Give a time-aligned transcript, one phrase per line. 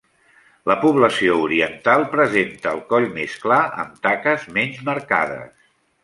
[0.69, 5.53] La població oriental presenta el coll més clar amb taques menys marcades.